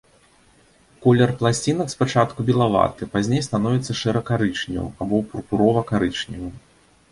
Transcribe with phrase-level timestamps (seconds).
[1.05, 6.55] Колер пласцінак спачатку белаваты, пазней становіцца шэра-карычневым або пурпурова-карычневым.